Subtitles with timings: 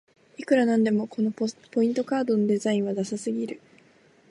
[0.35, 1.45] いくらなんでもこのポ
[1.83, 3.61] イントカードのデザインはダサすぎる